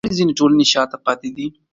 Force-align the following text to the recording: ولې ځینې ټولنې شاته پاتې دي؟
ولې 0.05 0.15
ځینې 0.19 0.33
ټولنې 0.39 0.65
شاته 0.73 0.97
پاتې 1.05 1.29
دي؟ 1.35 1.47